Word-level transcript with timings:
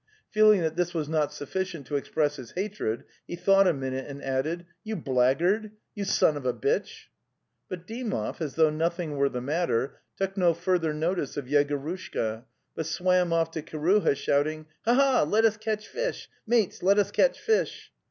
Feeling 0.31 0.61
that 0.61 0.75
this 0.77 0.95
was 0.95 1.07
not 1.07 1.31
sufficient 1.31 1.85
to 1.85 1.95
express 1.95 2.37
his 2.37 2.53
hatred, 2.53 3.03
he 3.27 3.35
thought 3.35 3.67
a 3.67 3.71
minute 3.71 4.07
and 4.07 4.19
added: 4.23 4.65
\ 4.75 4.83
You 4.83 4.95
'blackeuard))\Yiou'son' 4.95 6.37
af 6.37 6.43
a 6.43 6.53
bitch 6.53 7.05
i" 7.05 7.11
But 7.69 7.85
Dymovy, 7.85 8.41
as 8.41 8.55
though 8.55 8.71
nothing 8.71 9.15
were 9.17 9.29
the 9.29 9.41
matter, 9.41 9.99
took 10.17 10.35
no 10.35 10.55
further 10.55 10.91
notice 10.95 11.37
of 11.37 11.45
Yegorushka, 11.45 12.45
but 12.73 12.85
swam 12.87 13.31
off 13.31 13.51
to 13.51 13.61
Kiruha, 13.61 14.15
shouting: 14.17 14.65
* 14.75 14.83
Hla 14.87 14.95
ha 14.95 15.01
ha 15.17 15.21
let 15.23 15.45
\us/eatch) 15.45 15.85
fish! 15.87 16.27
Mates, 16.47 16.79
letus 16.81 17.11
catch 17.13 17.39
fish." 17.39 17.91